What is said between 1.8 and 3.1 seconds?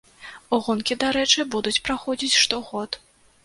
праходзіць штогод.